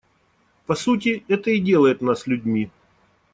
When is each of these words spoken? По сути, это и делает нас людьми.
По 0.65 0.73
сути, 0.73 1.23
это 1.27 1.51
и 1.51 1.59
делает 1.59 2.01
нас 2.01 2.25
людьми. 2.25 2.71